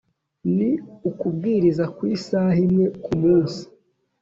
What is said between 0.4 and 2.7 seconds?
ni ukubwiriza ku isaha